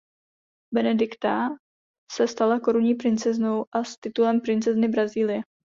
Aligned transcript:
Benedikta 0.73 1.49
se 2.11 2.27
stala 2.27 2.59
korunní 2.59 2.95
princeznou 2.95 3.65
a 3.71 3.83
s 3.83 3.97
titulem 3.97 4.41
princezny 4.41 4.87
Brazílie. 4.87 5.41